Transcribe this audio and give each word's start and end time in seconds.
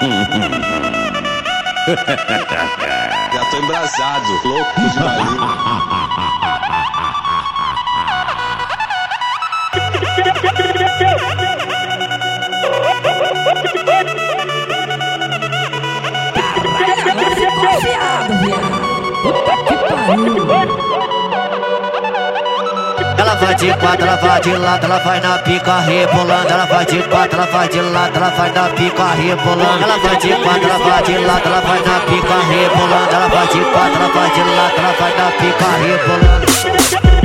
Já 3.32 3.44
tô 3.50 3.56
embrasado, 3.58 4.32
louco 4.44 4.80
de. 4.80 4.98
Agora 17.10 17.30
ficou 17.36 17.80
viado, 17.82 18.32
viado. 18.40 18.80
Puta 19.22 19.54
que 19.64 19.76
pariu. 19.76 21.19
Ela 23.20 23.34
vai 23.34 23.54
de 23.54 23.70
quatro, 23.74 24.06
ela 24.06 24.16
vai 24.16 24.40
de 24.40 24.56
lado, 24.56 24.84
ela 24.86 24.98
vai 25.00 25.20
na 25.20 25.38
pica 25.40 25.78
rebolando. 25.80 26.48
Ela 26.48 26.64
vai 26.64 26.86
de 26.86 27.02
quatro, 27.02 27.38
ela 27.38 27.46
vai 27.52 27.68
de 27.68 27.80
lado, 27.82 28.16
ela 28.16 28.30
vai 28.30 28.50
na 28.50 28.68
pica 28.70 29.04
rebolando. 29.12 29.82
Ela 29.82 29.98
vai 29.98 30.16
de 30.16 30.28
quatro, 30.36 30.64
ela 30.64 30.78
vai 30.78 31.02
de 31.02 31.18
lado, 31.18 31.42
ela 31.44 31.60
vai 31.60 31.78
na 31.80 32.00
pica 32.00 32.38
rebolando. 32.48 33.12
Ela 33.12 33.28
vai 33.28 33.46
de 33.48 33.60
quatro, 33.72 33.96
ela 33.96 34.08
vai 34.08 34.30
de 34.30 34.40
lado, 34.40 34.74
ela 34.78 34.94
vai 34.98 35.12
na 35.18 35.30
pica 35.32 35.66
rebolando. 35.84 37.19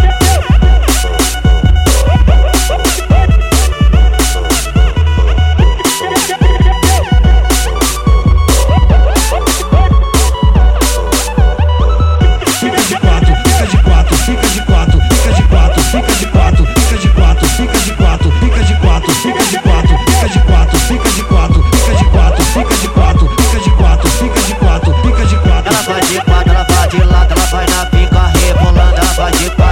Vai 27.56 27.66
na 27.68 27.86
pica 27.86 28.28
rebolando. 28.40 29.06
Vai 29.16 29.32
de 29.32 29.50
quatro, 29.52 29.65